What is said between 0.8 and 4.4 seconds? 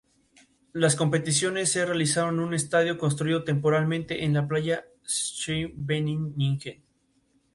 competiciones se realizaron en un estadio construido temporalmente en